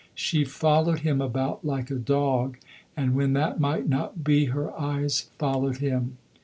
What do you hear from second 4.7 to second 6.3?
eyes followed him.